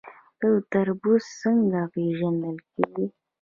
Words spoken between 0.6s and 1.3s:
تربوز